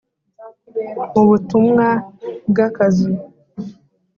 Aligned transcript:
mu 1.13 1.23
butumwa 1.29 1.87
bwa 2.49 2.67
kazi 2.75 3.11